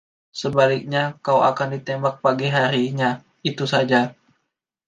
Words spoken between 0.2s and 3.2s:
Sebaliknya, kau akan ditembak pagi harinya,